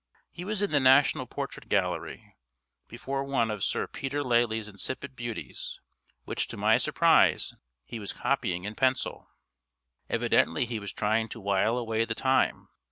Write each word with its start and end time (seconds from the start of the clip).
He 0.31 0.43
was 0.43 0.63
in 0.63 0.71
the 0.71 0.79
National 0.79 1.27
Portrait 1.27 1.69
Gallery, 1.69 2.35
before 2.87 3.23
one 3.23 3.51
of 3.51 3.63
Sir 3.63 3.85
Peter 3.85 4.23
Lely's 4.23 4.67
insipid 4.67 5.15
beauties, 5.15 5.79
which 6.25 6.47
to 6.47 6.57
my 6.57 6.79
surprise 6.79 7.53
he 7.85 7.99
was 7.99 8.11
copying 8.13 8.63
in 8.63 8.73
pencil. 8.73 9.29
Evidently 10.09 10.65
he 10.65 10.79
was 10.79 10.91
trying 10.91 11.27
to 11.29 11.39
while 11.39 11.77
away 11.77 12.03
the 12.03 12.15
time. 12.15 12.69